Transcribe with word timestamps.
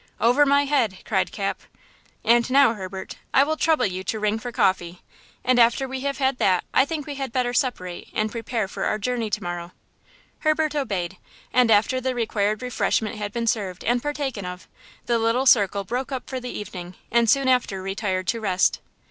"Over 0.19 0.47
my 0.47 0.65
head," 0.65 0.97
cried 1.05 1.31
Cap. 1.31 1.61
"And 2.23 2.49
now, 2.49 2.73
Herbert, 2.73 3.17
I 3.35 3.43
will 3.43 3.55
trouble 3.55 3.85
you 3.85 4.03
to 4.05 4.19
ring 4.19 4.39
for 4.39 4.51
coffee, 4.51 5.03
and 5.43 5.59
after 5.59 5.87
we 5.87 5.99
have 5.99 6.17
had 6.17 6.39
that 6.39 6.63
I 6.73 6.85
think 6.85 7.05
we 7.05 7.13
had 7.21 7.31
better 7.31 7.53
separate 7.53 8.07
and 8.11 8.31
prepare 8.31 8.67
for 8.67 8.85
our 8.85 8.97
journey 8.97 9.29
to 9.29 9.43
morrow." 9.43 9.73
Herbert 10.39 10.73
obeyed, 10.73 11.17
and, 11.53 11.69
after 11.69 12.01
the 12.01 12.15
required 12.15 12.63
refreshment 12.63 13.17
had 13.17 13.31
been 13.31 13.45
served 13.45 13.83
and 13.83 14.01
partaken 14.01 14.43
of, 14.43 14.67
the 15.05 15.19
little 15.19 15.45
circle 15.45 15.83
broke 15.83 16.11
up 16.11 16.27
for 16.27 16.39
the 16.39 16.49
evening 16.49 16.95
and 17.11 17.29
soon 17.29 17.47
after 17.47 17.79
retired 17.79 18.25
to 18.29 18.39
rest. 18.41 18.79